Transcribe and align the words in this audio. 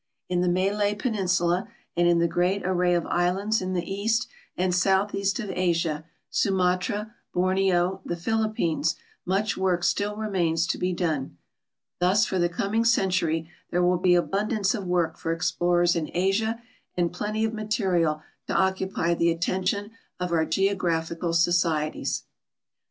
In 0.29 0.41
the 0.41 0.49
Malay 0.49 0.95
]3eninsula 0.95 1.67
and 1.95 2.07
in 2.07 2.17
the 2.17 2.27
great 2.27 2.65
array 2.65 2.95
of 2.95 3.05
islands 3.05 3.61
in 3.61 3.73
the 3.73 3.85
east 3.87 4.27
and 4.57 4.73
southeast 4.73 5.39
of 5.39 5.51
Asia 5.51 6.05
^Su 6.31 6.51
matra, 6.51 7.13
Borneo, 7.35 8.01
the 8.03 8.15
Philippines— 8.15 8.95
much 9.35 9.55
work 9.57 9.83
still 9.83 10.15
remains 10.15 10.65
to 10.65 10.79
be 10.79 10.91
done. 10.91 11.37
Thus 11.99 12.25
for 12.25 12.39
the 12.39 12.49
coming 12.49 12.83
century 12.83 13.51
there 13.69 13.83
will 13.83 13.99
be 13.99 14.15
abundance 14.15 14.73
of 14.73 14.85
THE 14.85 14.87
UNMAPI'KD 14.87 14.89
AREAS 14.89 15.11
OX 15.11 15.21
THE 15.21 15.25
EARTH'S 15.29 15.45
SURFACE 15.45 15.55
1.'55 15.55 15.59
work 15.59 15.83
for 15.85 15.85
explorers 15.87 15.95
in 15.95 16.11
Asia 16.15 16.61
ami 16.97 17.09
plenty 17.09 17.43
i>f 17.45 17.53
material 17.53 18.21
to 18.47 18.53
occupy 18.55 19.13
the 19.13 19.29
attention 19.29 19.91
of 20.19 20.31
our 20.31 20.45
geographical 20.45 21.33
societies. 21.33 22.23